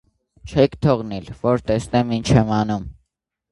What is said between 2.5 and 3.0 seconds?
անում: